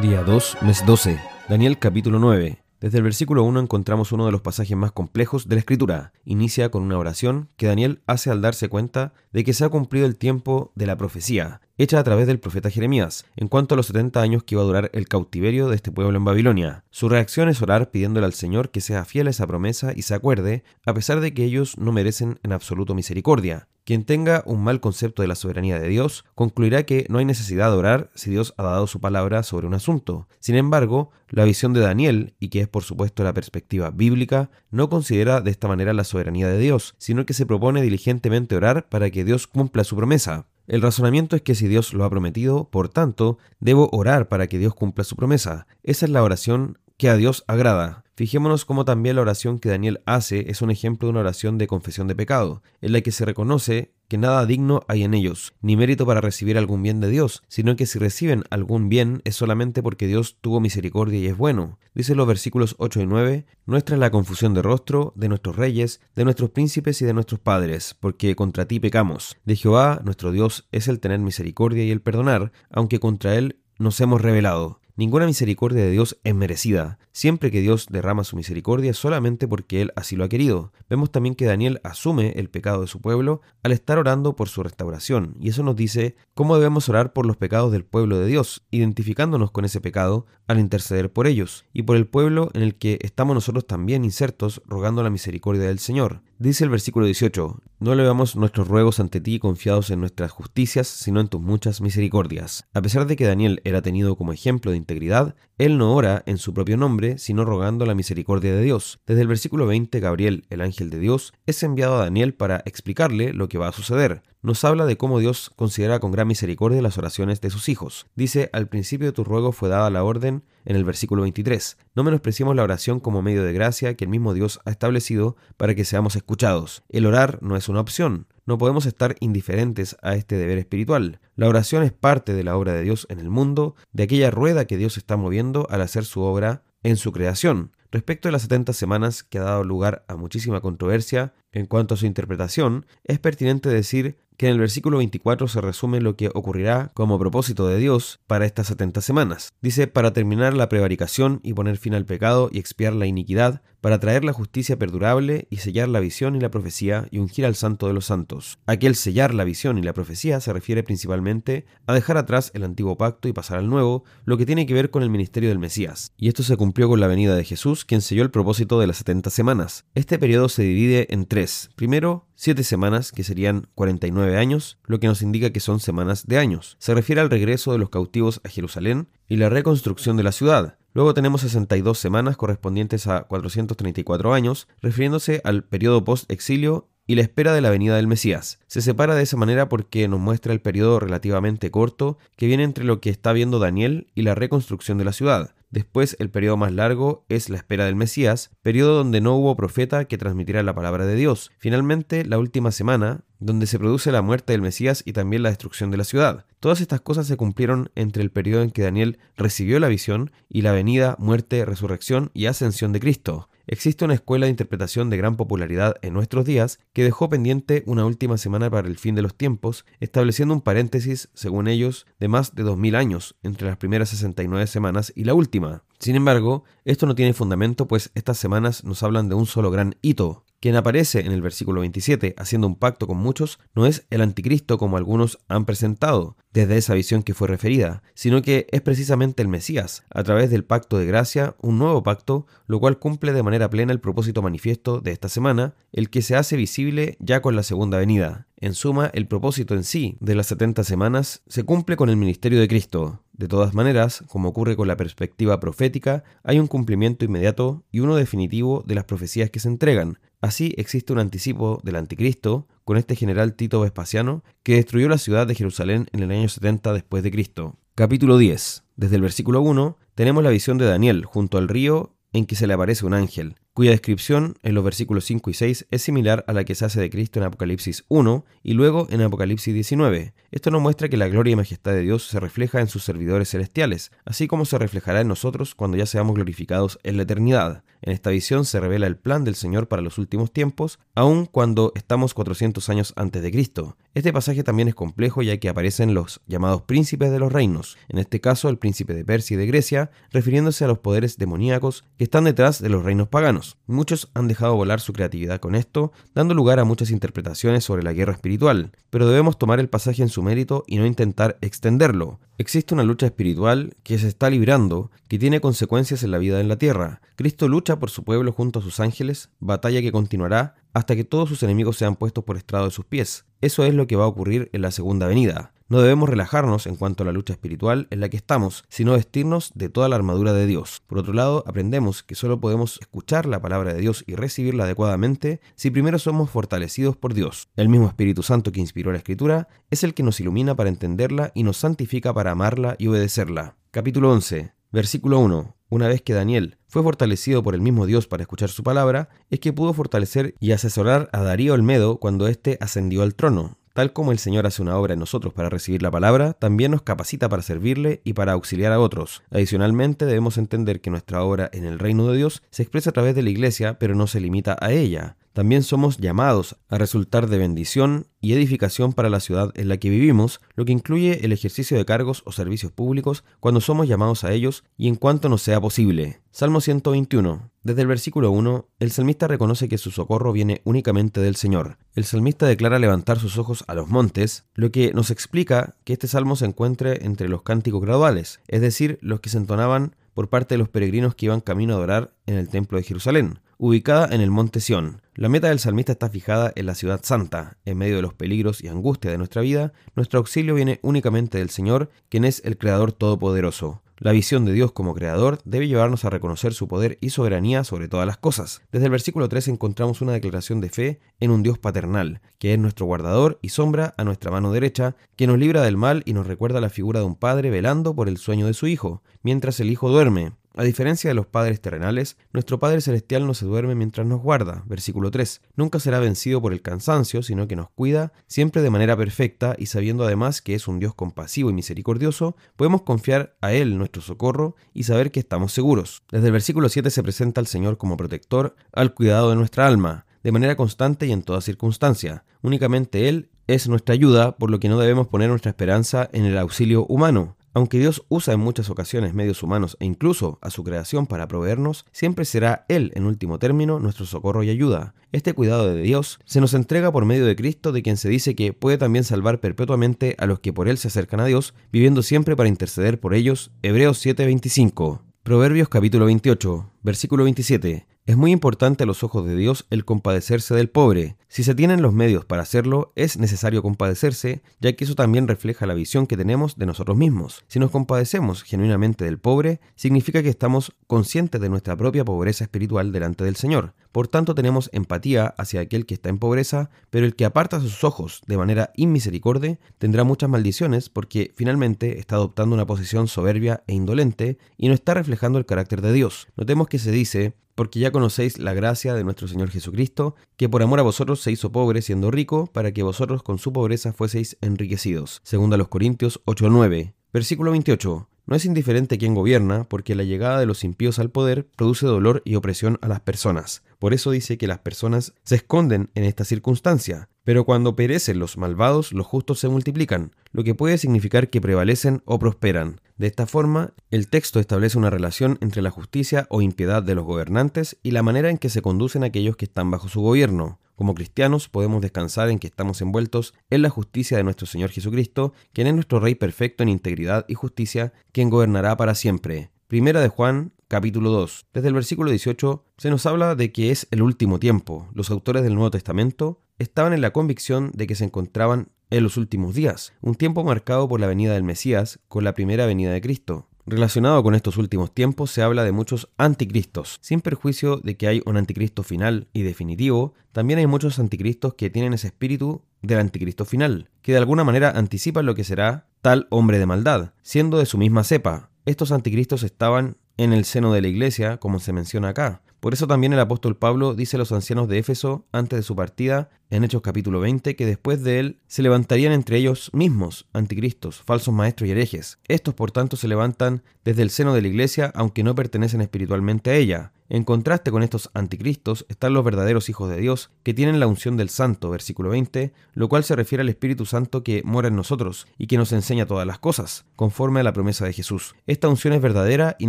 Día 0.00 0.22
2, 0.22 0.58
mes 0.62 0.86
12. 0.86 1.18
Daniel 1.48 1.76
capítulo 1.76 2.20
9. 2.20 2.62
Desde 2.80 2.98
el 2.98 3.02
versículo 3.02 3.42
1 3.42 3.58
encontramos 3.58 4.12
uno 4.12 4.26
de 4.26 4.30
los 4.30 4.42
pasajes 4.42 4.76
más 4.76 4.92
complejos 4.92 5.48
de 5.48 5.56
la 5.56 5.58
escritura. 5.58 6.12
Inicia 6.30 6.70
con 6.70 6.82
una 6.82 6.98
oración 6.98 7.48
que 7.56 7.68
Daniel 7.68 8.02
hace 8.06 8.30
al 8.30 8.42
darse 8.42 8.68
cuenta 8.68 9.14
de 9.32 9.44
que 9.44 9.54
se 9.54 9.64
ha 9.64 9.70
cumplido 9.70 10.04
el 10.04 10.18
tiempo 10.18 10.72
de 10.74 10.84
la 10.84 10.94
profecía, 10.94 11.62
hecha 11.78 11.98
a 11.98 12.04
través 12.04 12.26
del 12.26 12.38
profeta 12.38 12.68
Jeremías, 12.68 13.24
en 13.34 13.48
cuanto 13.48 13.74
a 13.74 13.76
los 13.76 13.86
70 13.86 14.20
años 14.20 14.42
que 14.42 14.54
iba 14.54 14.60
a 14.60 14.66
durar 14.66 14.90
el 14.92 15.08
cautiverio 15.08 15.70
de 15.70 15.76
este 15.76 15.90
pueblo 15.90 16.14
en 16.14 16.26
Babilonia. 16.26 16.84
Su 16.90 17.08
reacción 17.08 17.48
es 17.48 17.62
orar 17.62 17.90
pidiéndole 17.90 18.26
al 18.26 18.34
Señor 18.34 18.68
que 18.68 18.82
sea 18.82 19.06
fiel 19.06 19.28
a 19.28 19.30
esa 19.30 19.46
promesa 19.46 19.94
y 19.96 20.02
se 20.02 20.12
acuerde, 20.14 20.64
a 20.84 20.92
pesar 20.92 21.20
de 21.20 21.32
que 21.32 21.44
ellos 21.44 21.78
no 21.78 21.92
merecen 21.92 22.38
en 22.42 22.52
absoluto 22.52 22.94
misericordia. 22.94 23.68
Quien 23.88 24.04
tenga 24.04 24.42
un 24.44 24.62
mal 24.62 24.80
concepto 24.80 25.22
de 25.22 25.28
la 25.28 25.34
soberanía 25.34 25.80
de 25.80 25.88
Dios 25.88 26.26
concluirá 26.34 26.82
que 26.82 27.06
no 27.08 27.20
hay 27.20 27.24
necesidad 27.24 27.70
de 27.70 27.78
orar 27.78 28.10
si 28.14 28.28
Dios 28.28 28.52
ha 28.58 28.64
dado 28.64 28.86
su 28.86 29.00
palabra 29.00 29.42
sobre 29.42 29.66
un 29.66 29.72
asunto. 29.72 30.28
Sin 30.40 30.56
embargo, 30.56 31.10
la 31.30 31.44
visión 31.44 31.72
de 31.72 31.80
Daniel, 31.80 32.34
y 32.38 32.50
que 32.50 32.60
es 32.60 32.68
por 32.68 32.82
supuesto 32.82 33.24
la 33.24 33.32
perspectiva 33.32 33.90
bíblica, 33.90 34.50
no 34.70 34.90
considera 34.90 35.40
de 35.40 35.50
esta 35.50 35.68
manera 35.68 35.94
la 35.94 36.04
soberanía 36.04 36.17
de 36.48 36.58
Dios, 36.58 36.94
sino 36.98 37.26
que 37.26 37.34
se 37.34 37.46
propone 37.46 37.82
diligentemente 37.82 38.56
orar 38.56 38.88
para 38.88 39.10
que 39.10 39.24
Dios 39.24 39.46
cumpla 39.46 39.84
su 39.84 39.96
promesa. 39.96 40.46
El 40.66 40.82
razonamiento 40.82 41.34
es 41.34 41.42
que 41.42 41.54
si 41.54 41.66
Dios 41.66 41.94
lo 41.94 42.04
ha 42.04 42.10
prometido, 42.10 42.68
por 42.70 42.88
tanto, 42.88 43.38
debo 43.58 43.88
orar 43.92 44.28
para 44.28 44.46
que 44.48 44.58
Dios 44.58 44.74
cumpla 44.74 45.04
su 45.04 45.16
promesa. 45.16 45.66
Esa 45.82 46.06
es 46.06 46.12
la 46.12 46.22
oración 46.22 46.78
que 46.98 47.08
a 47.08 47.16
Dios 47.16 47.44
agrada. 47.46 48.04
Fijémonos 48.16 48.64
cómo 48.64 48.84
también 48.84 49.16
la 49.16 49.22
oración 49.22 49.60
que 49.60 49.68
Daniel 49.68 50.00
hace 50.04 50.50
es 50.50 50.60
un 50.60 50.70
ejemplo 50.70 51.06
de 51.06 51.10
una 51.10 51.20
oración 51.20 51.56
de 51.56 51.68
confesión 51.68 52.08
de 52.08 52.16
pecado, 52.16 52.62
en 52.80 52.92
la 52.92 53.00
que 53.00 53.12
se 53.12 53.24
reconoce 53.24 53.92
que 54.08 54.18
nada 54.18 54.46
digno 54.46 54.80
hay 54.88 55.04
en 55.04 55.14
ellos, 55.14 55.54
ni 55.60 55.76
mérito 55.76 56.06
para 56.06 56.20
recibir 56.20 56.58
algún 56.58 56.82
bien 56.82 57.00
de 57.00 57.10
Dios, 57.10 57.42
sino 57.48 57.76
que 57.76 57.86
si 57.86 57.98
reciben 57.98 58.44
algún 58.50 58.88
bien 58.88 59.20
es 59.24 59.36
solamente 59.36 59.82
porque 59.82 60.06
Dios 60.06 60.38
tuvo 60.40 60.60
misericordia 60.60 61.20
y 61.20 61.26
es 61.26 61.36
bueno. 61.36 61.78
Dice 61.94 62.14
los 62.14 62.26
versículos 62.26 62.74
8 62.78 63.02
y 63.02 63.06
9, 63.06 63.46
Nuestra 63.66 63.96
es 63.96 64.00
la 64.00 64.10
confusión 64.10 64.54
de 64.54 64.62
rostro 64.62 65.12
de 65.14 65.28
nuestros 65.28 65.56
reyes, 65.56 66.00
de 66.16 66.24
nuestros 66.24 66.50
príncipes 66.50 67.02
y 67.02 67.04
de 67.04 67.14
nuestros 67.14 67.40
padres, 67.40 67.94
porque 68.00 68.34
contra 68.34 68.66
ti 68.66 68.80
pecamos. 68.80 69.36
De 69.44 69.56
Jehová, 69.56 70.00
nuestro 70.04 70.32
Dios, 70.32 70.66
es 70.72 70.88
el 70.88 71.00
tener 71.00 71.20
misericordia 71.20 71.84
y 71.84 71.90
el 71.90 72.00
perdonar, 72.00 72.52
aunque 72.70 73.00
contra 73.00 73.34
él 73.36 73.60
nos 73.78 74.00
hemos 74.00 74.22
rebelado. 74.22 74.80
Ninguna 74.98 75.26
misericordia 75.26 75.84
de 75.84 75.92
Dios 75.92 76.18
es 76.24 76.34
merecida. 76.34 76.98
Siempre 77.12 77.52
que 77.52 77.60
Dios 77.60 77.86
derrama 77.88 78.24
su 78.24 78.34
misericordia 78.34 78.92
solamente 78.94 79.46
porque 79.46 79.80
Él 79.80 79.92
así 79.94 80.16
lo 80.16 80.24
ha 80.24 80.28
querido. 80.28 80.72
Vemos 80.90 81.12
también 81.12 81.36
que 81.36 81.44
Daniel 81.44 81.80
asume 81.84 82.32
el 82.34 82.50
pecado 82.50 82.80
de 82.80 82.88
su 82.88 83.00
pueblo 83.00 83.40
al 83.62 83.70
estar 83.70 83.96
orando 83.98 84.34
por 84.34 84.48
su 84.48 84.64
restauración, 84.64 85.36
y 85.38 85.50
eso 85.50 85.62
nos 85.62 85.76
dice 85.76 86.16
cómo 86.34 86.56
debemos 86.56 86.88
orar 86.88 87.12
por 87.12 87.26
los 87.26 87.36
pecados 87.36 87.70
del 87.70 87.84
pueblo 87.84 88.18
de 88.18 88.26
Dios, 88.26 88.66
identificándonos 88.72 89.52
con 89.52 89.64
ese 89.64 89.80
pecado 89.80 90.26
al 90.48 90.58
interceder 90.58 91.12
por 91.12 91.28
ellos, 91.28 91.64
y 91.72 91.82
por 91.82 91.96
el 91.96 92.08
pueblo 92.08 92.50
en 92.54 92.62
el 92.62 92.74
que 92.74 92.98
estamos 93.00 93.34
nosotros 93.34 93.68
también 93.68 94.04
insertos 94.04 94.62
rogando 94.66 95.04
la 95.04 95.10
misericordia 95.10 95.68
del 95.68 95.78
Señor. 95.78 96.22
Dice 96.40 96.64
el 96.64 96.70
versículo 96.70 97.06
18, 97.06 97.60
no 97.80 97.92
elevamos 97.92 98.36
nuestros 98.36 98.68
ruegos 98.68 99.00
ante 99.00 99.20
ti 99.20 99.38
confiados 99.38 99.90
en 99.90 100.00
nuestras 100.00 100.30
justicias, 100.30 100.88
sino 100.88 101.20
en 101.20 101.28
tus 101.28 101.40
muchas 101.40 101.80
misericordias. 101.80 102.66
A 102.74 102.82
pesar 102.82 103.06
de 103.06 103.16
que 103.16 103.26
Daniel 103.26 103.60
era 103.64 103.82
tenido 103.82 104.16
como 104.16 104.32
ejemplo 104.32 104.70
de 104.70 104.76
integridad, 104.76 105.36
él 105.58 105.76
no 105.76 105.94
ora 105.94 106.22
en 106.26 106.38
su 106.38 106.54
propio 106.54 106.76
nombre, 106.76 107.18
sino 107.18 107.44
rogando 107.44 107.84
la 107.84 107.94
misericordia 107.94 108.54
de 108.54 108.62
Dios. 108.62 109.00
Desde 109.06 109.22
el 109.22 109.28
versículo 109.28 109.66
20, 109.66 110.00
Gabriel, 110.00 110.44
el 110.50 110.60
ángel 110.60 110.88
de 110.90 110.98
Dios, 110.98 111.32
es 111.46 111.62
enviado 111.62 111.96
a 111.96 112.04
Daniel 112.04 112.34
para 112.34 112.62
explicarle 112.64 113.32
lo 113.32 113.48
que 113.48 113.58
va 113.58 113.68
a 113.68 113.72
suceder 113.72 114.22
nos 114.40 114.64
habla 114.64 114.86
de 114.86 114.96
cómo 114.96 115.18
Dios 115.18 115.50
considera 115.56 115.98
con 115.98 116.12
gran 116.12 116.28
misericordia 116.28 116.82
las 116.82 116.96
oraciones 116.98 117.40
de 117.40 117.50
sus 117.50 117.68
hijos. 117.68 118.06
Dice, 118.14 118.50
al 118.52 118.68
principio 118.68 119.08
de 119.08 119.12
tu 119.12 119.24
ruego 119.24 119.52
fue 119.52 119.68
dada 119.68 119.90
la 119.90 120.04
orden 120.04 120.44
en 120.64 120.76
el 120.76 120.84
versículo 120.84 121.22
23. 121.22 121.76
No 121.94 122.04
menospreciemos 122.04 122.54
la 122.54 122.62
oración 122.62 123.00
como 123.00 123.22
medio 123.22 123.42
de 123.42 123.52
gracia 123.52 123.94
que 123.94 124.04
el 124.04 124.10
mismo 124.10 124.34
Dios 124.34 124.60
ha 124.64 124.70
establecido 124.70 125.36
para 125.56 125.74
que 125.74 125.84
seamos 125.84 126.14
escuchados. 126.14 126.82
El 126.88 127.06
orar 127.06 127.38
no 127.42 127.56
es 127.56 127.68
una 127.68 127.80
opción. 127.80 128.26
No 128.48 128.56
podemos 128.56 128.86
estar 128.86 129.14
indiferentes 129.20 129.94
a 130.00 130.14
este 130.14 130.36
deber 130.36 130.56
espiritual. 130.56 131.20
La 131.36 131.48
oración 131.48 131.82
es 131.82 131.92
parte 131.92 132.32
de 132.32 132.44
la 132.44 132.56
obra 132.56 132.72
de 132.72 132.82
Dios 132.82 133.06
en 133.10 133.20
el 133.20 133.28
mundo, 133.28 133.76
de 133.92 134.04
aquella 134.04 134.30
rueda 134.30 134.64
que 134.64 134.78
Dios 134.78 134.96
está 134.96 135.18
moviendo 135.18 135.66
al 135.68 135.82
hacer 135.82 136.06
su 136.06 136.22
obra 136.22 136.62
en 136.82 136.96
su 136.96 137.12
creación. 137.12 137.72
Respecto 137.92 138.26
a 138.26 138.32
las 138.32 138.40
70 138.40 138.72
semanas 138.72 139.22
que 139.22 139.36
ha 139.36 139.42
dado 139.42 139.64
lugar 139.64 140.06
a 140.08 140.16
muchísima 140.16 140.62
controversia 140.62 141.34
en 141.52 141.66
cuanto 141.66 141.92
a 141.92 141.96
su 141.98 142.06
interpretación, 142.06 142.86
es 143.04 143.18
pertinente 143.18 143.68
decir 143.68 144.16
que 144.38 144.46
en 144.46 144.52
el 144.52 144.60
versículo 144.60 144.98
24 144.98 145.48
se 145.48 145.60
resume 145.60 146.00
lo 146.00 146.16
que 146.16 146.30
ocurrirá 146.32 146.90
como 146.94 147.18
propósito 147.18 147.66
de 147.66 147.76
Dios 147.76 148.20
para 148.26 148.46
estas 148.46 148.68
70 148.68 149.02
semanas. 149.02 149.52
Dice, 149.60 149.88
para 149.88 150.12
terminar 150.12 150.54
la 150.54 150.70
prevaricación 150.70 151.40
y 151.42 151.52
poner 151.52 151.76
fin 151.76 151.92
al 151.94 152.06
pecado 152.06 152.48
y 152.50 152.60
expiar 152.60 152.94
la 152.94 153.06
iniquidad, 153.06 153.62
para 153.80 154.00
traer 154.00 154.24
la 154.24 154.32
justicia 154.32 154.78
perdurable 154.78 155.46
y 155.50 155.58
sellar 155.58 155.88
la 155.88 156.00
visión 156.00 156.36
y 156.36 156.40
la 156.40 156.50
profecía 156.50 157.06
y 157.10 157.18
ungir 157.18 157.46
al 157.46 157.54
santo 157.54 157.86
de 157.86 157.92
los 157.92 158.06
santos. 158.06 158.58
Aquel 158.66 158.94
sellar 158.94 159.34
la 159.34 159.44
visión 159.44 159.78
y 159.78 159.82
la 159.82 159.92
profecía 159.92 160.40
se 160.40 160.52
refiere 160.52 160.82
principalmente 160.82 161.66
a 161.86 161.94
dejar 161.94 162.16
atrás 162.16 162.50
el 162.54 162.64
antiguo 162.64 162.96
pacto 162.96 163.28
y 163.28 163.32
pasar 163.32 163.58
al 163.58 163.68
nuevo, 163.68 164.04
lo 164.24 164.36
que 164.36 164.46
tiene 164.46 164.66
que 164.66 164.74
ver 164.74 164.90
con 164.90 165.02
el 165.02 165.10
ministerio 165.10 165.48
del 165.48 165.58
Mesías. 165.58 166.12
Y 166.16 166.28
esto 166.28 166.42
se 166.42 166.56
cumplió 166.56 166.88
con 166.88 167.00
la 167.00 167.06
venida 167.06 167.36
de 167.36 167.44
Jesús, 167.44 167.84
quien 167.84 168.00
selló 168.00 168.22
el 168.22 168.30
propósito 168.30 168.80
de 168.80 168.86
las 168.86 168.98
70 168.98 169.30
semanas. 169.30 169.84
Este 169.94 170.18
periodo 170.18 170.48
se 170.48 170.62
divide 170.62 171.12
en 171.12 171.26
tres. 171.26 171.70
Primero, 171.76 172.26
siete 172.34 172.64
semanas, 172.64 173.12
que 173.12 173.24
serían 173.24 173.68
49 173.74 174.36
años, 174.36 174.78
lo 174.84 175.00
que 175.00 175.06
nos 175.06 175.22
indica 175.22 175.50
que 175.50 175.60
son 175.60 175.80
semanas 175.80 176.26
de 176.26 176.38
años. 176.38 176.76
Se 176.78 176.94
refiere 176.94 177.20
al 177.20 177.30
regreso 177.30 177.72
de 177.72 177.78
los 177.78 177.90
cautivos 177.90 178.40
a 178.44 178.48
Jerusalén 178.48 179.08
y 179.28 179.36
la 179.36 179.48
reconstrucción 179.48 180.16
de 180.16 180.22
la 180.22 180.32
ciudad. 180.32 180.77
Luego 180.98 181.14
tenemos 181.14 181.42
62 181.42 181.96
semanas 181.96 182.36
correspondientes 182.36 183.06
a 183.06 183.22
434 183.22 184.34
años, 184.34 184.66
refiriéndose 184.82 185.40
al 185.44 185.62
periodo 185.62 186.02
post-exilio 186.02 186.88
y 187.06 187.14
la 187.14 187.22
espera 187.22 187.52
de 187.52 187.60
la 187.60 187.70
venida 187.70 187.94
del 187.94 188.08
Mesías. 188.08 188.58
Se 188.66 188.82
separa 188.82 189.14
de 189.14 189.22
esa 189.22 189.36
manera 189.36 189.68
porque 189.68 190.08
nos 190.08 190.18
muestra 190.18 190.52
el 190.52 190.60
periodo 190.60 190.98
relativamente 190.98 191.70
corto 191.70 192.18
que 192.34 192.48
viene 192.48 192.64
entre 192.64 192.82
lo 192.82 193.00
que 193.00 193.10
está 193.10 193.32
viendo 193.32 193.60
Daniel 193.60 194.08
y 194.16 194.22
la 194.22 194.34
reconstrucción 194.34 194.98
de 194.98 195.04
la 195.04 195.12
ciudad. 195.12 195.54
Después 195.70 196.16
el 196.18 196.30
periodo 196.30 196.56
más 196.56 196.72
largo 196.72 197.24
es 197.28 197.48
la 197.48 197.58
espera 197.58 197.84
del 197.84 197.94
Mesías, 197.94 198.50
periodo 198.62 198.96
donde 198.96 199.20
no 199.20 199.36
hubo 199.36 199.54
profeta 199.54 200.06
que 200.06 200.18
transmitiera 200.18 200.64
la 200.64 200.74
palabra 200.74 201.06
de 201.06 201.14
Dios. 201.14 201.52
Finalmente, 201.58 202.24
la 202.24 202.40
última 202.40 202.72
semana, 202.72 203.20
donde 203.38 203.66
se 203.66 203.78
produce 203.78 204.12
la 204.12 204.22
muerte 204.22 204.52
del 204.52 204.62
Mesías 204.62 205.02
y 205.04 205.12
también 205.12 205.42
la 205.42 205.50
destrucción 205.50 205.90
de 205.90 205.96
la 205.96 206.04
ciudad. 206.04 206.46
Todas 206.60 206.80
estas 206.80 207.00
cosas 207.00 207.26
se 207.26 207.36
cumplieron 207.36 207.90
entre 207.94 208.22
el 208.22 208.30
periodo 208.30 208.62
en 208.62 208.70
que 208.70 208.82
Daniel 208.82 209.18
recibió 209.36 209.78
la 209.80 209.88
visión 209.88 210.32
y 210.48 210.62
la 210.62 210.72
venida, 210.72 211.16
muerte, 211.18 211.64
resurrección 211.64 212.30
y 212.34 212.46
ascensión 212.46 212.92
de 212.92 213.00
Cristo. 213.00 213.48
Existe 213.70 214.06
una 214.06 214.14
escuela 214.14 214.46
de 214.46 214.50
interpretación 214.50 215.10
de 215.10 215.18
gran 215.18 215.36
popularidad 215.36 215.96
en 216.00 216.14
nuestros 216.14 216.46
días 216.46 216.80
que 216.94 217.04
dejó 217.04 217.28
pendiente 217.28 217.82
una 217.84 218.06
última 218.06 218.38
semana 218.38 218.70
para 218.70 218.88
el 218.88 218.96
fin 218.96 219.14
de 219.14 219.20
los 219.20 219.34
tiempos, 219.34 219.84
estableciendo 220.00 220.54
un 220.54 220.62
paréntesis, 220.62 221.28
según 221.34 221.68
ellos, 221.68 222.06
de 222.18 222.28
más 222.28 222.54
de 222.54 222.62
2000 222.62 222.96
años 222.96 223.36
entre 223.42 223.68
las 223.68 223.76
primeras 223.76 224.08
69 224.08 224.66
semanas 224.66 225.12
y 225.14 225.24
la 225.24 225.34
última. 225.34 225.84
Sin 225.98 226.16
embargo, 226.16 226.64
esto 226.86 227.04
no 227.04 227.14
tiene 227.14 227.34
fundamento 227.34 227.86
pues 227.86 228.10
estas 228.14 228.38
semanas 228.38 228.84
nos 228.84 229.02
hablan 229.02 229.28
de 229.28 229.34
un 229.34 229.44
solo 229.44 229.70
gran 229.70 229.96
hito, 230.00 230.44
quien 230.60 230.76
aparece 230.76 231.20
en 231.20 231.32
el 231.32 231.42
versículo 231.42 231.80
27 231.80 232.34
haciendo 232.36 232.66
un 232.66 232.76
pacto 232.76 233.06
con 233.06 233.18
muchos 233.18 233.58
no 233.74 233.86
es 233.86 234.06
el 234.10 234.20
anticristo 234.20 234.78
como 234.78 234.96
algunos 234.96 235.38
han 235.48 235.64
presentado 235.64 236.36
desde 236.52 236.76
esa 236.76 236.94
visión 236.94 237.22
que 237.22 237.34
fue 237.34 237.48
referida, 237.48 238.02
sino 238.14 238.42
que 238.42 238.66
es 238.70 238.80
precisamente 238.80 239.42
el 239.42 239.48
Mesías, 239.48 240.04
a 240.10 240.22
través 240.22 240.50
del 240.50 240.64
pacto 240.64 240.98
de 240.98 241.06
gracia, 241.06 241.54
un 241.60 241.78
nuevo 241.78 242.02
pacto, 242.02 242.46
lo 242.66 242.80
cual 242.80 242.98
cumple 242.98 243.32
de 243.32 243.42
manera 243.42 243.70
plena 243.70 243.92
el 243.92 244.00
propósito 244.00 244.42
manifiesto 244.42 245.00
de 245.00 245.12
esta 245.12 245.28
semana, 245.28 245.74
el 245.92 246.10
que 246.10 246.22
se 246.22 246.36
hace 246.36 246.56
visible 246.56 247.16
ya 247.20 247.42
con 247.42 247.56
la 247.56 247.62
segunda 247.62 247.98
venida. 247.98 248.46
En 248.60 248.74
suma, 248.74 249.10
el 249.14 249.28
propósito 249.28 249.74
en 249.74 249.84
sí 249.84 250.16
de 250.20 250.34
las 250.34 250.48
70 250.48 250.82
semanas 250.82 251.42
se 251.46 251.62
cumple 251.62 251.96
con 251.96 252.08
el 252.08 252.16
ministerio 252.16 252.58
de 252.58 252.66
Cristo. 252.66 253.22
De 253.32 253.46
todas 253.46 253.72
maneras, 253.72 254.24
como 254.26 254.48
ocurre 254.48 254.74
con 254.74 254.88
la 254.88 254.96
perspectiva 254.96 255.60
profética, 255.60 256.24
hay 256.42 256.58
un 256.58 256.66
cumplimiento 256.66 257.24
inmediato 257.24 257.84
y 257.92 258.00
uno 258.00 258.16
definitivo 258.16 258.82
de 258.84 258.96
las 258.96 259.04
profecías 259.04 259.50
que 259.50 259.60
se 259.60 259.68
entregan. 259.68 260.18
Así 260.40 260.74
existe 260.76 261.12
un 261.12 261.20
anticipo 261.20 261.80
del 261.84 261.96
anticristo 261.96 262.66
con 262.88 262.96
este 262.96 263.16
general 263.16 263.52
Tito 263.52 263.80
Vespasiano 263.80 264.42
que 264.62 264.76
destruyó 264.76 265.10
la 265.10 265.18
ciudad 265.18 265.46
de 265.46 265.54
Jerusalén 265.54 266.06
en 266.12 266.22
el 266.22 266.30
año 266.30 266.48
70 266.48 266.94
después 266.94 267.22
de 267.22 267.30
Cristo. 267.30 267.76
Capítulo 267.94 268.38
10. 268.38 268.82
Desde 268.96 269.16
el 269.16 269.20
versículo 269.20 269.60
1 269.60 269.98
tenemos 270.14 270.42
la 270.42 270.48
visión 270.48 270.78
de 270.78 270.86
Daniel 270.86 271.26
junto 271.26 271.58
al 271.58 271.68
río 271.68 272.16
en 272.32 272.46
que 272.46 272.56
se 272.56 272.66
le 272.66 272.72
aparece 272.72 273.04
un 273.04 273.12
ángel 273.12 273.56
cuya 273.78 273.92
descripción 273.92 274.56
en 274.64 274.74
los 274.74 274.82
versículos 274.82 275.24
5 275.26 275.50
y 275.50 275.54
6 275.54 275.86
es 275.92 276.02
similar 276.02 276.44
a 276.48 276.52
la 276.52 276.64
que 276.64 276.74
se 276.74 276.84
hace 276.84 277.00
de 277.00 277.10
Cristo 277.10 277.38
en 277.38 277.44
Apocalipsis 277.44 278.04
1 278.08 278.44
y 278.64 278.72
luego 278.72 279.06
en 279.08 279.22
Apocalipsis 279.22 279.72
19. 279.72 280.34
Esto 280.50 280.72
nos 280.72 280.82
muestra 280.82 281.08
que 281.08 281.16
la 281.16 281.28
gloria 281.28 281.52
y 281.52 281.54
majestad 281.54 281.92
de 281.92 282.00
Dios 282.00 282.26
se 282.26 282.40
refleja 282.40 282.80
en 282.80 282.88
sus 282.88 283.04
servidores 283.04 283.50
celestiales, 283.50 284.10
así 284.24 284.48
como 284.48 284.64
se 284.64 284.78
reflejará 284.78 285.20
en 285.20 285.28
nosotros 285.28 285.76
cuando 285.76 285.96
ya 285.96 286.06
seamos 286.06 286.34
glorificados 286.34 286.98
en 287.04 287.18
la 287.18 287.22
eternidad. 287.22 287.84
En 288.02 288.12
esta 288.12 288.30
visión 288.30 288.64
se 288.64 288.80
revela 288.80 289.06
el 289.06 289.16
plan 289.16 289.44
del 289.44 289.54
Señor 289.54 289.88
para 289.88 290.02
los 290.02 290.18
últimos 290.18 290.52
tiempos, 290.52 290.98
aun 291.14 291.46
cuando 291.46 291.92
estamos 291.94 292.34
400 292.34 292.88
años 292.88 293.12
antes 293.16 293.42
de 293.42 293.50
Cristo. 293.50 293.96
Este 294.14 294.32
pasaje 294.32 294.64
también 294.64 294.88
es 294.88 294.94
complejo 294.94 295.42
ya 295.42 295.56
que 295.58 295.68
aparecen 295.68 296.14
los 296.14 296.40
llamados 296.46 296.82
príncipes 296.82 297.30
de 297.30 297.38
los 297.38 297.52
reinos, 297.52 297.96
en 298.08 298.18
este 298.18 298.40
caso 298.40 298.68
el 298.68 298.78
príncipe 298.78 299.14
de 299.14 299.24
Persia 299.24 299.54
y 299.54 299.58
de 299.58 299.66
Grecia, 299.66 300.10
refiriéndose 300.30 300.84
a 300.84 300.88
los 300.88 300.98
poderes 300.98 301.38
demoníacos 301.38 302.04
que 302.16 302.24
están 302.24 302.44
detrás 302.44 302.80
de 302.80 302.88
los 302.88 303.04
reinos 303.04 303.28
paganos. 303.28 303.76
Muchos 303.86 304.30
han 304.34 304.48
dejado 304.48 304.74
volar 304.76 305.00
su 305.00 305.12
creatividad 305.12 305.60
con 305.60 305.74
esto, 305.74 306.12
dando 306.34 306.54
lugar 306.54 306.80
a 306.80 306.84
muchas 306.84 307.10
interpretaciones 307.10 307.84
sobre 307.84 308.02
la 308.02 308.12
guerra 308.12 308.32
espiritual, 308.32 308.92
pero 309.10 309.28
debemos 309.28 309.58
tomar 309.58 309.80
el 309.80 309.88
pasaje 309.88 310.22
en 310.22 310.28
su 310.28 310.42
mérito 310.42 310.84
y 310.86 310.96
no 310.96 311.06
intentar 311.06 311.58
extenderlo. 311.60 312.40
Existe 312.60 312.92
una 312.92 313.04
lucha 313.04 313.26
espiritual 313.26 313.94
que 314.02 314.18
se 314.18 314.26
está 314.26 314.50
librando, 314.50 315.12
que 315.28 315.38
tiene 315.38 315.60
consecuencias 315.60 316.24
en 316.24 316.32
la 316.32 316.38
vida 316.38 316.60
en 316.60 316.66
la 316.66 316.76
tierra. 316.76 317.20
Cristo 317.36 317.68
lucha 317.68 317.87
por 317.96 318.10
su 318.10 318.24
pueblo 318.24 318.52
junto 318.52 318.78
a 318.78 318.82
sus 318.82 319.00
ángeles, 319.00 319.50
batalla 319.58 320.00
que 320.00 320.12
continuará 320.12 320.76
hasta 320.92 321.16
que 321.16 321.24
todos 321.24 321.48
sus 321.48 321.62
enemigos 321.62 321.96
sean 321.96 322.16
puestos 322.16 322.44
por 322.44 322.56
estrado 322.56 322.86
de 322.86 322.90
sus 322.90 323.04
pies. 323.04 323.46
Eso 323.60 323.84
es 323.84 323.94
lo 323.94 324.06
que 324.06 324.16
va 324.16 324.24
a 324.24 324.28
ocurrir 324.28 324.70
en 324.72 324.82
la 324.82 324.90
segunda 324.90 325.26
venida. 325.26 325.72
No 325.90 326.02
debemos 326.02 326.28
relajarnos 326.28 326.86
en 326.86 326.96
cuanto 326.96 327.22
a 327.22 327.26
la 327.26 327.32
lucha 327.32 327.54
espiritual 327.54 328.08
en 328.10 328.20
la 328.20 328.28
que 328.28 328.36
estamos, 328.36 328.84
sino 328.90 329.12
vestirnos 329.12 329.72
de 329.74 329.88
toda 329.88 330.10
la 330.10 330.16
armadura 330.16 330.52
de 330.52 330.66
Dios. 330.66 331.02
Por 331.06 331.18
otro 331.18 331.32
lado, 331.32 331.64
aprendemos 331.66 332.22
que 332.22 332.34
solo 332.34 332.60
podemos 332.60 332.98
escuchar 333.00 333.46
la 333.46 333.62
palabra 333.62 333.94
de 333.94 334.00
Dios 334.00 334.22
y 334.26 334.34
recibirla 334.34 334.84
adecuadamente 334.84 335.60
si 335.76 335.90
primero 335.90 336.18
somos 336.18 336.50
fortalecidos 336.50 337.16
por 337.16 337.32
Dios. 337.32 337.68
El 337.74 337.88
mismo 337.88 338.06
Espíritu 338.06 338.42
Santo 338.42 338.70
que 338.70 338.80
inspiró 338.80 339.12
la 339.12 339.18
Escritura 339.18 339.68
es 339.90 340.04
el 340.04 340.12
que 340.12 340.22
nos 340.22 340.40
ilumina 340.40 340.76
para 340.76 340.90
entenderla 340.90 341.52
y 341.54 341.62
nos 341.62 341.78
santifica 341.78 342.34
para 342.34 342.50
amarla 342.50 342.94
y 342.98 343.06
obedecerla. 343.06 343.76
Capítulo 343.90 344.30
11. 344.30 344.74
Versículo 344.92 345.38
1. 345.38 345.77
Una 345.90 346.06
vez 346.06 346.20
que 346.20 346.34
Daniel 346.34 346.76
fue 346.86 347.02
fortalecido 347.02 347.62
por 347.62 347.74
el 347.74 347.80
mismo 347.80 348.04
Dios 348.04 348.26
para 348.26 348.42
escuchar 348.42 348.68
su 348.68 348.82
palabra, 348.82 349.30
es 349.48 349.58
que 349.60 349.72
pudo 349.72 349.94
fortalecer 349.94 350.54
y 350.60 350.72
asesorar 350.72 351.30
a 351.32 351.40
Darío 351.40 351.72
Olmedo 351.72 352.18
cuando 352.18 352.46
éste 352.46 352.76
ascendió 352.82 353.22
al 353.22 353.34
trono. 353.34 353.78
Tal 353.94 354.12
como 354.12 354.30
el 354.30 354.38
Señor 354.38 354.66
hace 354.66 354.82
una 354.82 354.96
obra 354.96 355.14
en 355.14 355.18
nosotros 355.18 355.54
para 355.54 355.70
recibir 355.70 356.02
la 356.02 356.10
palabra, 356.10 356.52
también 356.52 356.92
nos 356.92 357.02
capacita 357.02 357.48
para 357.48 357.62
servirle 357.62 358.20
y 358.22 358.34
para 358.34 358.52
auxiliar 358.52 358.92
a 358.92 359.00
otros. 359.00 359.42
Adicionalmente, 359.50 360.26
debemos 360.26 360.58
entender 360.58 361.00
que 361.00 361.10
nuestra 361.10 361.42
obra 361.42 361.70
en 361.72 361.86
el 361.86 361.98
reino 361.98 362.28
de 362.28 362.36
Dios 362.36 362.62
se 362.70 362.82
expresa 362.82 363.10
a 363.10 363.14
través 363.14 363.34
de 363.34 363.42
la 363.42 363.50
iglesia, 363.50 363.98
pero 363.98 364.14
no 364.14 364.26
se 364.26 364.40
limita 364.40 364.76
a 364.80 364.92
ella. 364.92 365.37
También 365.58 365.82
somos 365.82 366.18
llamados 366.18 366.76
a 366.88 366.98
resultar 366.98 367.48
de 367.48 367.58
bendición 367.58 368.28
y 368.40 368.52
edificación 368.52 369.12
para 369.12 369.28
la 369.28 369.40
ciudad 369.40 369.72
en 369.74 369.88
la 369.88 369.96
que 369.96 370.08
vivimos, 370.08 370.60
lo 370.76 370.84
que 370.84 370.92
incluye 370.92 371.44
el 371.44 371.50
ejercicio 371.50 371.96
de 371.96 372.04
cargos 372.04 372.44
o 372.46 372.52
servicios 372.52 372.92
públicos 372.92 373.42
cuando 373.58 373.80
somos 373.80 374.06
llamados 374.06 374.44
a 374.44 374.52
ellos 374.52 374.84
y 374.96 375.08
en 375.08 375.16
cuanto 375.16 375.48
nos 375.48 375.62
sea 375.62 375.80
posible. 375.80 376.42
Salmo 376.52 376.80
121. 376.80 377.72
Desde 377.82 378.02
el 378.02 378.06
versículo 378.06 378.52
1, 378.52 378.86
el 379.00 379.10
salmista 379.10 379.48
reconoce 379.48 379.88
que 379.88 379.98
su 379.98 380.12
socorro 380.12 380.52
viene 380.52 380.80
únicamente 380.84 381.40
del 381.40 381.56
Señor. 381.56 381.98
El 382.14 382.22
salmista 382.22 382.66
declara 382.66 383.00
levantar 383.00 383.40
sus 383.40 383.58
ojos 383.58 383.82
a 383.88 383.94
los 383.94 384.06
montes, 384.06 384.64
lo 384.74 384.92
que 384.92 385.12
nos 385.12 385.32
explica 385.32 385.96
que 386.04 386.12
este 386.12 386.28
salmo 386.28 386.54
se 386.54 386.66
encuentre 386.66 387.26
entre 387.26 387.48
los 387.48 387.62
cánticos 387.62 388.00
graduales, 388.00 388.60
es 388.68 388.80
decir, 388.80 389.18
los 389.22 389.40
que 389.40 389.50
se 389.50 389.58
entonaban 389.58 390.14
por 390.34 390.50
parte 390.50 390.76
de 390.76 390.78
los 390.78 390.88
peregrinos 390.88 391.34
que 391.34 391.46
iban 391.46 391.60
camino 391.60 391.94
a 391.94 391.96
adorar 391.96 392.32
en 392.46 392.54
el 392.54 392.68
templo 392.68 392.96
de 392.96 393.02
Jerusalén 393.02 393.58
ubicada 393.78 394.28
en 394.34 394.40
el 394.40 394.50
monte 394.50 394.80
Sión. 394.80 395.22
La 395.34 395.48
meta 395.48 395.68
del 395.68 395.78
salmista 395.78 396.12
está 396.12 396.28
fijada 396.28 396.72
en 396.74 396.86
la 396.86 396.94
ciudad 396.94 397.20
santa. 397.22 397.78
En 397.84 397.96
medio 397.96 398.16
de 398.16 398.22
los 398.22 398.34
peligros 398.34 398.82
y 398.82 398.88
angustia 398.88 399.30
de 399.30 399.38
nuestra 399.38 399.62
vida, 399.62 399.92
nuestro 400.16 400.40
auxilio 400.40 400.74
viene 400.74 400.98
únicamente 401.02 401.58
del 401.58 401.70
Señor, 401.70 402.10
quien 402.28 402.44
es 402.44 402.60
el 402.64 402.76
Creador 402.76 403.12
Todopoderoso. 403.12 404.02
La 404.20 404.32
visión 404.32 404.64
de 404.64 404.72
Dios 404.72 404.90
como 404.90 405.14
Creador 405.14 405.60
debe 405.64 405.86
llevarnos 405.86 406.24
a 406.24 406.30
reconocer 406.30 406.74
su 406.74 406.88
poder 406.88 407.18
y 407.20 407.30
soberanía 407.30 407.84
sobre 407.84 408.08
todas 408.08 408.26
las 408.26 408.36
cosas. 408.36 408.82
Desde 408.90 409.04
el 409.04 409.12
versículo 409.12 409.48
3 409.48 409.68
encontramos 409.68 410.20
una 410.20 410.32
declaración 410.32 410.80
de 410.80 410.88
fe 410.88 411.20
en 411.38 411.52
un 411.52 411.62
Dios 411.62 411.78
paternal, 411.78 412.40
que 412.58 412.72
es 412.72 412.80
nuestro 412.80 413.06
guardador 413.06 413.60
y 413.62 413.68
sombra 413.68 414.14
a 414.18 414.24
nuestra 414.24 414.50
mano 414.50 414.72
derecha, 414.72 415.14
que 415.36 415.46
nos 415.46 415.56
libra 415.56 415.82
del 415.82 415.96
mal 415.96 416.24
y 416.26 416.32
nos 416.32 416.48
recuerda 416.48 416.80
la 416.80 416.90
figura 416.90 417.20
de 417.20 417.26
un 417.26 417.36
padre 417.36 417.70
velando 417.70 418.16
por 418.16 418.28
el 418.28 418.38
sueño 418.38 418.66
de 418.66 418.74
su 418.74 418.88
hijo, 418.88 419.22
mientras 419.44 419.78
el 419.78 419.88
hijo 419.88 420.08
duerme. 420.08 420.50
A 420.78 420.84
diferencia 420.84 421.28
de 421.28 421.34
los 421.34 421.48
padres 421.48 421.80
terrenales, 421.80 422.36
nuestro 422.52 422.78
Padre 422.78 423.00
Celestial 423.00 423.44
no 423.44 423.54
se 423.54 423.66
duerme 423.66 423.96
mientras 423.96 424.24
nos 424.28 424.40
guarda. 424.40 424.84
Versículo 424.86 425.32
3. 425.32 425.60
Nunca 425.74 425.98
será 425.98 426.20
vencido 426.20 426.62
por 426.62 426.72
el 426.72 426.82
cansancio, 426.82 427.42
sino 427.42 427.66
que 427.66 427.74
nos 427.74 427.90
cuida 427.90 428.32
siempre 428.46 428.80
de 428.80 428.88
manera 428.88 429.16
perfecta 429.16 429.74
y 429.76 429.86
sabiendo 429.86 430.22
además 430.22 430.62
que 430.62 430.76
es 430.76 430.86
un 430.86 431.00
Dios 431.00 431.16
compasivo 431.16 431.68
y 431.70 431.72
misericordioso, 431.72 432.54
podemos 432.76 433.02
confiar 433.02 433.56
a 433.60 433.72
Él 433.72 433.98
nuestro 433.98 434.22
socorro 434.22 434.76
y 434.94 435.02
saber 435.02 435.32
que 435.32 435.40
estamos 435.40 435.72
seguros. 435.72 436.22
Desde 436.30 436.46
el 436.46 436.52
versículo 436.52 436.88
7 436.88 437.10
se 437.10 437.24
presenta 437.24 437.60
al 437.60 437.66
Señor 437.66 437.98
como 437.98 438.16
protector 438.16 438.76
al 438.92 439.14
cuidado 439.14 439.50
de 439.50 439.56
nuestra 439.56 439.84
alma, 439.84 440.26
de 440.44 440.52
manera 440.52 440.76
constante 440.76 441.26
y 441.26 441.32
en 441.32 441.42
toda 441.42 441.60
circunstancia. 441.60 442.44
Únicamente 442.62 443.28
Él 443.28 443.50
es 443.66 443.88
nuestra 443.88 444.14
ayuda, 444.14 444.56
por 444.56 444.70
lo 444.70 444.78
que 444.78 444.88
no 444.88 445.00
debemos 445.00 445.26
poner 445.26 445.50
nuestra 445.50 445.70
esperanza 445.70 446.30
en 446.32 446.44
el 446.44 446.56
auxilio 446.56 447.04
humano. 447.06 447.57
Aunque 447.74 447.98
Dios 447.98 448.24
usa 448.28 448.54
en 448.54 448.60
muchas 448.60 448.90
ocasiones 448.90 449.34
medios 449.34 449.62
humanos 449.62 449.96
e 450.00 450.06
incluso 450.06 450.58
a 450.62 450.70
su 450.70 450.84
creación 450.84 451.26
para 451.26 451.48
proveernos, 451.48 452.06
siempre 452.12 452.44
será 452.44 452.84
Él, 452.88 453.12
en 453.14 453.24
último 453.24 453.58
término, 453.58 454.00
nuestro 454.00 454.26
socorro 454.26 454.62
y 454.62 454.70
ayuda. 454.70 455.14
Este 455.32 455.52
cuidado 455.52 455.92
de 455.92 456.00
Dios 456.02 456.38
se 456.44 456.60
nos 456.60 456.74
entrega 456.74 457.12
por 457.12 457.24
medio 457.24 457.44
de 457.44 457.56
Cristo, 457.56 457.92
de 457.92 458.02
quien 458.02 458.16
se 458.16 458.28
dice 458.28 458.54
que 458.54 458.72
puede 458.72 458.98
también 458.98 459.24
salvar 459.24 459.60
perpetuamente 459.60 460.34
a 460.38 460.46
los 460.46 460.60
que 460.60 460.72
por 460.72 460.88
Él 460.88 460.98
se 460.98 461.08
acercan 461.08 461.40
a 461.40 461.44
Dios, 461.44 461.74
viviendo 461.92 462.22
siempre 462.22 462.56
para 462.56 462.68
interceder 462.68 463.20
por 463.20 463.34
ellos. 463.34 463.70
Hebreos 463.82 464.24
7:25. 464.24 465.20
Proverbios 465.42 465.88
capítulo 465.88 466.26
28, 466.26 466.90
versículo 467.02 467.44
27. 467.44 468.06
Es 468.28 468.36
muy 468.36 468.52
importante 468.52 469.04
a 469.04 469.06
los 469.06 469.24
ojos 469.24 469.46
de 469.46 469.56
Dios 469.56 469.86
el 469.88 470.04
compadecerse 470.04 470.74
del 470.74 470.90
pobre. 470.90 471.38
Si 471.48 471.64
se 471.64 471.74
tienen 471.74 472.02
los 472.02 472.12
medios 472.12 472.44
para 472.44 472.60
hacerlo, 472.60 473.10
es 473.16 473.38
necesario 473.38 473.80
compadecerse, 473.80 474.60
ya 474.80 474.92
que 474.92 475.04
eso 475.04 475.14
también 475.14 475.48
refleja 475.48 475.86
la 475.86 475.94
visión 475.94 476.26
que 476.26 476.36
tenemos 476.36 476.76
de 476.76 476.84
nosotros 476.84 477.16
mismos. 477.16 477.64
Si 477.68 477.78
nos 477.78 477.90
compadecemos 477.90 478.64
genuinamente 478.64 479.24
del 479.24 479.38
pobre, 479.38 479.80
significa 479.96 480.42
que 480.42 480.50
estamos 480.50 480.92
conscientes 481.06 481.58
de 481.58 481.70
nuestra 481.70 481.96
propia 481.96 482.22
pobreza 482.22 482.64
espiritual 482.64 483.12
delante 483.12 483.44
del 483.44 483.56
Señor. 483.56 483.94
Por 484.12 484.28
tanto, 484.28 484.54
tenemos 484.54 484.90
empatía 484.92 485.54
hacia 485.56 485.80
aquel 485.80 486.04
que 486.04 486.12
está 486.12 486.28
en 486.28 486.36
pobreza, 486.36 486.90
pero 487.08 487.24
el 487.24 487.34
que 487.34 487.46
aparta 487.46 487.80
sus 487.80 488.04
ojos 488.04 488.42
de 488.46 488.58
manera 488.58 488.92
inmisericordia 488.94 489.78
tendrá 489.96 490.24
muchas 490.24 490.50
maldiciones 490.50 491.08
porque 491.08 491.54
finalmente 491.56 492.18
está 492.18 492.34
adoptando 492.34 492.74
una 492.74 492.84
posición 492.84 493.26
soberbia 493.26 493.84
e 493.86 493.94
indolente 493.94 494.58
y 494.76 494.88
no 494.88 494.92
está 494.92 495.14
reflejando 495.14 495.58
el 495.58 495.64
carácter 495.64 496.02
de 496.02 496.12
Dios. 496.12 496.48
Notemos 496.56 496.88
que 496.88 496.98
se 496.98 497.10
dice, 497.10 497.54
porque 497.78 498.00
ya 498.00 498.10
conocéis 498.10 498.58
la 498.58 498.74
gracia 498.74 499.14
de 499.14 499.22
nuestro 499.22 499.46
Señor 499.46 499.70
Jesucristo, 499.70 500.34
que 500.56 500.68
por 500.68 500.82
amor 500.82 500.98
a 500.98 501.04
vosotros 501.04 501.40
se 501.40 501.52
hizo 501.52 501.70
pobre 501.70 502.02
siendo 502.02 502.32
rico, 502.32 502.66
para 502.66 502.90
que 502.90 503.04
vosotros 503.04 503.44
con 503.44 503.60
su 503.60 503.72
pobreza 503.72 504.12
fueseis 504.12 504.58
enriquecidos. 504.60 505.40
Segundo 505.44 505.76
los 505.76 505.86
Corintios 505.86 506.40
8:9. 506.44 507.14
Versículo 507.32 507.70
28. 507.70 508.28
No 508.46 508.56
es 508.56 508.64
indiferente 508.64 509.16
quién 509.16 509.36
gobierna, 509.36 509.88
porque 509.88 510.16
la 510.16 510.24
llegada 510.24 510.58
de 510.58 510.66
los 510.66 510.82
impíos 510.82 511.20
al 511.20 511.30
poder 511.30 511.68
produce 511.76 512.04
dolor 512.04 512.42
y 512.44 512.56
opresión 512.56 512.98
a 513.00 513.06
las 513.06 513.20
personas. 513.20 513.84
Por 514.00 514.12
eso 514.12 514.32
dice 514.32 514.58
que 514.58 514.66
las 514.66 514.80
personas 514.80 515.34
se 515.44 515.54
esconden 515.54 516.10
en 516.16 516.24
esta 516.24 516.44
circunstancia. 516.44 517.28
Pero 517.48 517.64
cuando 517.64 517.96
perecen 517.96 518.38
los 518.40 518.58
malvados, 518.58 519.10
los 519.14 519.26
justos 519.26 519.58
se 519.58 519.70
multiplican, 519.70 520.32
lo 520.52 520.64
que 520.64 520.74
puede 520.74 520.98
significar 520.98 521.48
que 521.48 521.62
prevalecen 521.62 522.20
o 522.26 522.38
prosperan. 522.38 523.00
De 523.16 523.26
esta 523.26 523.46
forma, 523.46 523.94
el 524.10 524.28
texto 524.28 524.60
establece 524.60 524.98
una 524.98 525.08
relación 525.08 525.56
entre 525.62 525.80
la 525.80 525.88
justicia 525.88 526.46
o 526.50 526.60
impiedad 526.60 527.02
de 527.02 527.14
los 527.14 527.24
gobernantes 527.24 527.96
y 528.02 528.10
la 528.10 528.22
manera 528.22 528.50
en 528.50 528.58
que 528.58 528.68
se 528.68 528.82
conducen 528.82 529.24
aquellos 529.24 529.56
que 529.56 529.64
están 529.64 529.90
bajo 529.90 530.10
su 530.10 530.20
gobierno. 530.20 530.78
Como 530.94 531.14
cristianos 531.14 531.70
podemos 531.70 532.02
descansar 532.02 532.50
en 532.50 532.58
que 532.58 532.66
estamos 532.66 533.00
envueltos 533.00 533.54
en 533.70 533.80
la 533.80 533.88
justicia 533.88 534.36
de 534.36 534.44
nuestro 534.44 534.66
Señor 534.66 534.90
Jesucristo, 534.90 535.54
quien 535.72 535.86
es 535.86 535.94
nuestro 535.94 536.20
Rey 536.20 536.34
perfecto 536.34 536.82
en 536.82 536.90
integridad 536.90 537.46
y 537.48 537.54
justicia, 537.54 538.12
quien 538.30 538.50
gobernará 538.50 538.94
para 538.98 539.14
siempre. 539.14 539.70
Primera 539.86 540.20
de 540.20 540.28
Juan, 540.28 540.72
capítulo 540.86 541.30
2. 541.30 541.68
Desde 541.72 541.88
el 541.88 541.94
versículo 541.94 542.28
18 542.28 542.84
se 542.98 543.08
nos 543.08 543.24
habla 543.24 543.54
de 543.54 543.72
que 543.72 543.90
es 543.90 544.06
el 544.10 544.20
último 544.20 544.58
tiempo. 544.58 545.08
Los 545.14 545.30
autores 545.30 545.62
del 545.62 545.76
Nuevo 545.76 545.90
Testamento 545.90 546.60
estaban 546.78 547.12
en 547.12 547.20
la 547.20 547.32
convicción 547.32 547.90
de 547.94 548.06
que 548.06 548.14
se 548.14 548.24
encontraban 548.24 548.88
en 549.10 549.22
los 549.22 549.36
últimos 549.36 549.74
días, 549.74 550.12
un 550.20 550.34
tiempo 550.34 550.64
marcado 550.64 551.08
por 551.08 551.20
la 551.20 551.26
venida 551.26 551.54
del 551.54 551.62
Mesías 551.62 552.20
con 552.28 552.44
la 552.44 552.54
primera 552.54 552.86
venida 552.86 553.12
de 553.12 553.20
Cristo. 553.20 553.68
Relacionado 553.86 554.42
con 554.42 554.54
estos 554.54 554.76
últimos 554.76 555.14
tiempos 555.14 555.50
se 555.50 555.62
habla 555.62 555.82
de 555.82 555.92
muchos 555.92 556.28
anticristos. 556.36 557.18
Sin 557.22 557.40
perjuicio 557.40 557.96
de 557.96 558.18
que 558.18 558.28
hay 558.28 558.42
un 558.44 558.58
anticristo 558.58 559.02
final 559.02 559.48
y 559.54 559.62
definitivo, 559.62 560.34
también 560.52 560.78
hay 560.78 560.86
muchos 560.86 561.18
anticristos 561.18 561.72
que 561.72 561.88
tienen 561.88 562.12
ese 562.12 562.26
espíritu 562.26 562.82
del 563.00 563.18
anticristo 563.18 563.64
final, 563.64 564.10
que 564.20 564.32
de 564.32 564.38
alguna 564.38 564.62
manera 564.62 564.90
anticipan 564.90 565.46
lo 565.46 565.54
que 565.54 565.64
será 565.64 566.06
tal 566.20 566.48
hombre 566.50 566.78
de 566.78 566.84
maldad, 566.84 567.32
siendo 567.42 567.78
de 567.78 567.86
su 567.86 567.96
misma 567.96 568.24
cepa, 568.24 568.70
estos 568.88 569.12
anticristos 569.12 569.64
estaban 569.64 570.16
en 570.38 570.54
el 570.54 570.64
seno 570.64 570.94
de 570.94 571.02
la 571.02 571.08
iglesia, 571.08 571.58
como 571.58 571.78
se 571.78 571.92
menciona 571.92 572.28
acá. 572.28 572.62
Por 572.80 572.94
eso 572.94 573.06
también 573.06 573.34
el 573.34 573.40
apóstol 573.40 573.76
Pablo 573.76 574.14
dice 574.14 574.36
a 574.36 574.38
los 574.38 574.50
ancianos 574.50 574.88
de 574.88 574.98
Éfeso, 574.98 575.44
antes 575.52 575.80
de 575.80 575.82
su 575.82 575.94
partida, 575.94 576.48
en 576.70 576.84
Hechos 576.84 577.02
capítulo 577.02 577.40
20, 577.40 577.76
que 577.76 577.86
después 577.86 578.22
de 578.22 578.40
él 578.40 578.60
se 578.66 578.82
levantarían 578.82 579.32
entre 579.32 579.56
ellos 579.56 579.90
mismos 579.92 580.46
anticristos, 580.52 581.22
falsos 581.24 581.54
maestros 581.54 581.88
y 581.88 581.92
herejes. 581.92 582.38
Estos, 582.48 582.74
por 582.74 582.90
tanto, 582.90 583.16
se 583.16 583.28
levantan 583.28 583.82
desde 584.04 584.22
el 584.22 584.30
seno 584.30 584.54
de 584.54 584.62
la 584.62 584.68
iglesia, 584.68 585.12
aunque 585.14 585.42
no 585.42 585.54
pertenecen 585.54 586.00
espiritualmente 586.00 586.70
a 586.70 586.76
ella. 586.76 587.12
En 587.30 587.44
contraste 587.44 587.90
con 587.90 588.02
estos 588.02 588.30
anticristos 588.32 589.04
están 589.10 589.34
los 589.34 589.44
verdaderos 589.44 589.90
hijos 589.90 590.08
de 590.08 590.18
Dios, 590.18 590.50
que 590.62 590.72
tienen 590.72 590.98
la 590.98 591.06
unción 591.06 591.36
del 591.36 591.50
Santo, 591.50 591.90
versículo 591.90 592.30
20, 592.30 592.72
lo 592.94 593.08
cual 593.10 593.22
se 593.22 593.36
refiere 593.36 593.60
al 593.60 593.68
Espíritu 593.68 594.06
Santo 594.06 594.42
que 594.42 594.62
mora 594.64 594.88
en 594.88 594.96
nosotros 594.96 595.46
y 595.58 595.66
que 595.66 595.76
nos 595.76 595.92
enseña 595.92 596.24
todas 596.24 596.46
las 596.46 596.58
cosas, 596.58 597.04
conforme 597.16 597.60
a 597.60 597.64
la 597.64 597.74
promesa 597.74 598.06
de 598.06 598.14
Jesús. 598.14 598.54
Esta 598.66 598.88
unción 598.88 599.12
es 599.12 599.20
verdadera 599.20 599.76
y 599.78 599.88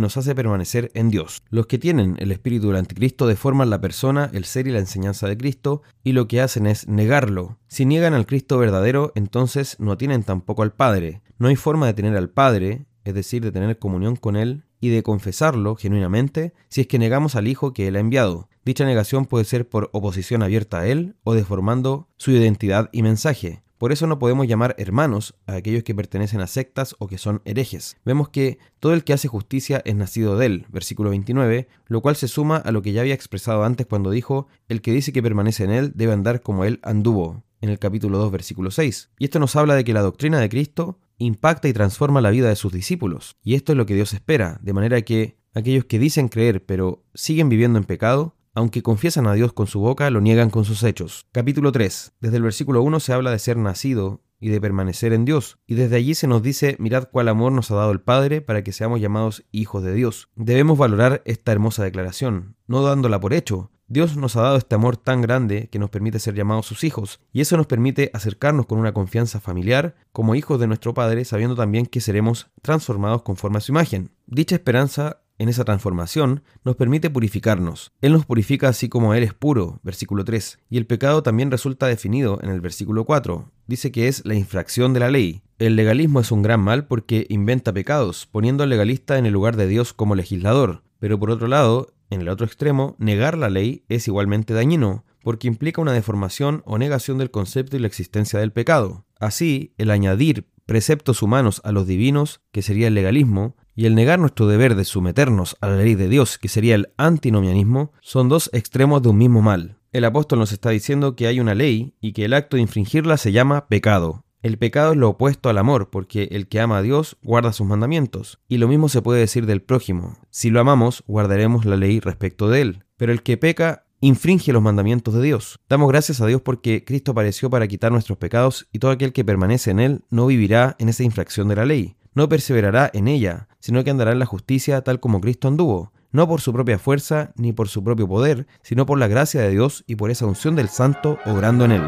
nos 0.00 0.18
hace 0.18 0.34
permanecer 0.34 0.90
en 0.92 1.08
Dios. 1.08 1.42
Los 1.48 1.66
que 1.66 1.78
tienen 1.78 2.16
el 2.18 2.30
Espíritu 2.30 2.68
del 2.68 2.76
Anticristo 2.76 3.26
deforman 3.26 3.70
la 3.70 3.80
persona, 3.80 4.30
el 4.34 4.44
ser 4.44 4.66
y 4.66 4.72
la 4.72 4.78
enseñanza 4.78 5.26
de 5.26 5.38
Cristo, 5.38 5.80
y 6.04 6.12
lo 6.12 6.28
que 6.28 6.42
hacen 6.42 6.66
es 6.70 6.88
negarlo. 6.88 7.58
Si 7.68 7.84
niegan 7.84 8.14
al 8.14 8.26
Cristo 8.26 8.58
verdadero, 8.58 9.12
entonces 9.14 9.76
no 9.78 9.98
tienen 9.98 10.22
tampoco 10.22 10.62
al 10.62 10.72
Padre. 10.72 11.20
No 11.38 11.48
hay 11.48 11.56
forma 11.56 11.86
de 11.86 11.94
tener 11.94 12.16
al 12.16 12.30
Padre, 12.30 12.86
es 13.04 13.14
decir, 13.14 13.42
de 13.42 13.52
tener 13.52 13.78
comunión 13.78 14.16
con 14.16 14.36
Él 14.36 14.64
y 14.80 14.88
de 14.88 15.02
confesarlo 15.02 15.76
genuinamente 15.76 16.54
si 16.68 16.80
es 16.80 16.86
que 16.86 16.98
negamos 16.98 17.36
al 17.36 17.48
Hijo 17.48 17.72
que 17.72 17.88
Él 17.88 17.96
ha 17.96 18.00
enviado. 18.00 18.48
Dicha 18.64 18.84
negación 18.84 19.26
puede 19.26 19.44
ser 19.44 19.68
por 19.68 19.90
oposición 19.92 20.42
abierta 20.42 20.80
a 20.80 20.86
Él 20.86 21.16
o 21.24 21.34
deformando 21.34 22.08
su 22.16 22.30
identidad 22.30 22.88
y 22.92 23.02
mensaje. 23.02 23.62
Por 23.80 23.92
eso 23.92 24.06
no 24.06 24.18
podemos 24.18 24.46
llamar 24.46 24.74
hermanos 24.76 25.34
a 25.46 25.54
aquellos 25.54 25.84
que 25.84 25.94
pertenecen 25.94 26.42
a 26.42 26.46
sectas 26.46 26.94
o 26.98 27.06
que 27.06 27.16
son 27.16 27.40
herejes. 27.46 27.96
Vemos 28.04 28.28
que 28.28 28.58
todo 28.78 28.92
el 28.92 29.04
que 29.04 29.14
hace 29.14 29.26
justicia 29.26 29.80
es 29.86 29.96
nacido 29.96 30.36
de 30.36 30.44
él, 30.44 30.66
versículo 30.68 31.08
29, 31.08 31.66
lo 31.86 32.02
cual 32.02 32.14
se 32.14 32.28
suma 32.28 32.58
a 32.58 32.72
lo 32.72 32.82
que 32.82 32.92
ya 32.92 33.00
había 33.00 33.14
expresado 33.14 33.64
antes 33.64 33.86
cuando 33.86 34.10
dijo, 34.10 34.48
el 34.68 34.82
que 34.82 34.92
dice 34.92 35.14
que 35.14 35.22
permanece 35.22 35.64
en 35.64 35.70
él 35.70 35.92
debe 35.94 36.12
andar 36.12 36.42
como 36.42 36.66
él 36.66 36.78
anduvo, 36.82 37.42
en 37.62 37.70
el 37.70 37.78
capítulo 37.78 38.18
2, 38.18 38.30
versículo 38.30 38.70
6. 38.70 39.12
Y 39.18 39.24
esto 39.24 39.38
nos 39.38 39.56
habla 39.56 39.74
de 39.76 39.84
que 39.84 39.94
la 39.94 40.02
doctrina 40.02 40.38
de 40.40 40.50
Cristo 40.50 40.98
impacta 41.16 41.66
y 41.66 41.72
transforma 41.72 42.20
la 42.20 42.28
vida 42.28 42.50
de 42.50 42.56
sus 42.56 42.74
discípulos. 42.74 43.38
Y 43.42 43.54
esto 43.54 43.72
es 43.72 43.78
lo 43.78 43.86
que 43.86 43.94
Dios 43.94 44.12
espera, 44.12 44.58
de 44.60 44.74
manera 44.74 45.00
que 45.00 45.38
aquellos 45.54 45.86
que 45.86 45.98
dicen 45.98 46.28
creer 46.28 46.66
pero 46.66 47.02
siguen 47.14 47.48
viviendo 47.48 47.78
en 47.78 47.84
pecado, 47.84 48.36
aunque 48.60 48.82
confiesan 48.82 49.26
a 49.26 49.32
Dios 49.32 49.52
con 49.52 49.66
su 49.66 49.80
boca, 49.80 50.10
lo 50.10 50.20
niegan 50.20 50.50
con 50.50 50.64
sus 50.64 50.82
hechos. 50.82 51.26
Capítulo 51.32 51.72
3. 51.72 52.12
Desde 52.20 52.36
el 52.36 52.42
versículo 52.42 52.82
1 52.82 53.00
se 53.00 53.12
habla 53.12 53.30
de 53.30 53.38
ser 53.38 53.56
nacido 53.56 54.22
y 54.38 54.50
de 54.50 54.60
permanecer 54.60 55.12
en 55.12 55.24
Dios. 55.24 55.58
Y 55.66 55.74
desde 55.74 55.96
allí 55.96 56.14
se 56.14 56.26
nos 56.26 56.42
dice, 56.42 56.76
mirad 56.78 57.08
cuál 57.10 57.28
amor 57.28 57.52
nos 57.52 57.70
ha 57.70 57.76
dado 57.76 57.90
el 57.90 58.00
Padre 58.00 58.40
para 58.40 58.62
que 58.62 58.72
seamos 58.72 59.00
llamados 59.00 59.44
hijos 59.50 59.82
de 59.82 59.94
Dios. 59.94 60.28
Debemos 60.36 60.78
valorar 60.78 61.22
esta 61.24 61.52
hermosa 61.52 61.84
declaración, 61.84 62.56
no 62.66 62.82
dándola 62.82 63.18
por 63.18 63.32
hecho, 63.32 63.70
Dios 63.92 64.16
nos 64.16 64.36
ha 64.36 64.42
dado 64.42 64.56
este 64.56 64.76
amor 64.76 64.96
tan 64.96 65.20
grande 65.20 65.68
que 65.68 65.80
nos 65.80 65.90
permite 65.90 66.20
ser 66.20 66.36
llamados 66.36 66.64
sus 66.64 66.84
hijos, 66.84 67.18
y 67.32 67.40
eso 67.40 67.56
nos 67.56 67.66
permite 67.66 68.12
acercarnos 68.14 68.66
con 68.66 68.78
una 68.78 68.94
confianza 68.94 69.40
familiar 69.40 69.96
como 70.12 70.36
hijos 70.36 70.60
de 70.60 70.68
nuestro 70.68 70.94
Padre, 70.94 71.24
sabiendo 71.24 71.56
también 71.56 71.86
que 71.86 72.00
seremos 72.00 72.52
transformados 72.62 73.22
conforme 73.22 73.58
a 73.58 73.60
su 73.60 73.72
imagen. 73.72 74.12
Dicha 74.26 74.54
esperanza 74.54 75.22
en 75.40 75.48
esa 75.48 75.64
transformación 75.64 76.42
nos 76.64 76.76
permite 76.76 77.08
purificarnos. 77.08 77.92
Él 78.02 78.12
nos 78.12 78.26
purifica 78.26 78.68
así 78.68 78.90
como 78.90 79.14
Él 79.14 79.22
es 79.22 79.32
puro, 79.32 79.80
versículo 79.82 80.22
3, 80.22 80.58
y 80.68 80.76
el 80.76 80.86
pecado 80.86 81.22
también 81.22 81.50
resulta 81.50 81.86
definido 81.86 82.38
en 82.42 82.50
el 82.50 82.60
versículo 82.60 83.06
4. 83.06 83.50
Dice 83.66 83.90
que 83.90 84.06
es 84.06 84.22
la 84.26 84.34
infracción 84.34 84.92
de 84.92 85.00
la 85.00 85.10
ley. 85.10 85.40
El 85.58 85.76
legalismo 85.76 86.20
es 86.20 86.30
un 86.30 86.42
gran 86.42 86.60
mal 86.60 86.86
porque 86.86 87.26
inventa 87.30 87.72
pecados, 87.72 88.28
poniendo 88.30 88.64
al 88.64 88.68
legalista 88.68 89.16
en 89.16 89.24
el 89.24 89.32
lugar 89.32 89.56
de 89.56 89.66
Dios 89.66 89.94
como 89.94 90.14
legislador. 90.14 90.82
Pero 90.98 91.18
por 91.18 91.30
otro 91.30 91.48
lado, 91.48 91.94
en 92.10 92.20
el 92.20 92.28
otro 92.28 92.44
extremo, 92.44 92.94
negar 92.98 93.38
la 93.38 93.48
ley 93.48 93.86
es 93.88 94.08
igualmente 94.08 94.52
dañino, 94.52 95.06
porque 95.22 95.48
implica 95.48 95.80
una 95.80 95.94
deformación 95.94 96.62
o 96.66 96.76
negación 96.76 97.16
del 97.16 97.30
concepto 97.30 97.78
y 97.78 97.80
la 97.80 97.86
existencia 97.86 98.38
del 98.38 98.52
pecado. 98.52 99.06
Así, 99.18 99.72
el 99.78 99.90
añadir 99.90 100.50
preceptos 100.66 101.22
humanos 101.22 101.60
a 101.64 101.72
los 101.72 101.86
divinos, 101.86 102.42
que 102.52 102.62
sería 102.62 102.88
el 102.88 102.94
legalismo, 102.94 103.56
y 103.74 103.86
el 103.86 103.94
negar 103.94 104.18
nuestro 104.18 104.46
deber 104.46 104.74
de 104.74 104.84
someternos 104.84 105.56
a 105.60 105.68
la 105.68 105.76
ley 105.76 105.94
de 105.94 106.08
Dios, 106.08 106.38
que 106.38 106.48
sería 106.48 106.74
el 106.74 106.92
antinomianismo, 106.96 107.92
son 108.00 108.28
dos 108.28 108.50
extremos 108.52 109.02
de 109.02 109.08
un 109.08 109.18
mismo 109.18 109.42
mal. 109.42 109.78
El 109.92 110.04
apóstol 110.04 110.38
nos 110.38 110.52
está 110.52 110.70
diciendo 110.70 111.16
que 111.16 111.26
hay 111.26 111.40
una 111.40 111.54
ley 111.54 111.94
y 112.00 112.12
que 112.12 112.24
el 112.24 112.34
acto 112.34 112.56
de 112.56 112.62
infringirla 112.62 113.16
se 113.16 113.32
llama 113.32 113.66
pecado. 113.68 114.24
El 114.42 114.56
pecado 114.56 114.92
es 114.92 114.98
lo 114.98 115.10
opuesto 115.10 115.50
al 115.50 115.58
amor, 115.58 115.90
porque 115.90 116.28
el 116.30 116.48
que 116.48 116.60
ama 116.60 116.78
a 116.78 116.82
Dios 116.82 117.18
guarda 117.22 117.52
sus 117.52 117.66
mandamientos. 117.66 118.38
Y 118.48 118.58
lo 118.58 118.68
mismo 118.68 118.88
se 118.88 119.02
puede 119.02 119.20
decir 119.20 119.44
del 119.44 119.60
prójimo. 119.60 120.16
Si 120.30 120.48
lo 120.48 120.60
amamos, 120.60 121.04
guardaremos 121.06 121.66
la 121.66 121.76
ley 121.76 122.00
respecto 122.00 122.48
de 122.48 122.62
él. 122.62 122.84
Pero 122.96 123.12
el 123.12 123.22
que 123.22 123.36
peca 123.36 123.84
infringe 124.00 124.52
los 124.52 124.62
mandamientos 124.62 125.14
de 125.14 125.22
Dios. 125.22 125.60
Damos 125.68 125.88
gracias 125.88 126.20
a 126.20 126.26
Dios 126.26 126.40
porque 126.40 126.84
Cristo 126.84 127.12
apareció 127.12 127.50
para 127.50 127.68
quitar 127.68 127.92
nuestros 127.92 128.16
pecados 128.16 128.66
y 128.72 128.78
todo 128.78 128.90
aquel 128.90 129.12
que 129.12 129.24
permanece 129.24 129.70
en 129.70 129.80
él 129.80 130.04
no 130.08 130.26
vivirá 130.26 130.74
en 130.78 130.88
esa 130.88 131.02
infracción 131.02 131.48
de 131.48 131.56
la 131.56 131.66
ley, 131.66 131.96
no 132.14 132.28
perseverará 132.28 132.90
en 132.92 133.08
ella, 133.08 133.48
sino 133.60 133.84
que 133.84 133.90
andará 133.90 134.12
en 134.12 134.18
la 134.18 134.26
justicia 134.26 134.82
tal 134.82 135.00
como 135.00 135.20
Cristo 135.20 135.48
anduvo, 135.48 135.92
no 136.12 136.28
por 136.28 136.40
su 136.40 136.52
propia 136.52 136.78
fuerza 136.78 137.32
ni 137.36 137.52
por 137.52 137.68
su 137.68 137.84
propio 137.84 138.08
poder, 138.08 138.46
sino 138.62 138.86
por 138.86 138.98
la 138.98 139.08
gracia 139.08 139.40
de 139.42 139.50
Dios 139.50 139.84
y 139.86 139.96
por 139.96 140.10
esa 140.10 140.26
unción 140.26 140.56
del 140.56 140.68
Santo 140.68 141.18
obrando 141.24 141.64
en 141.64 141.72
él. 141.72 141.82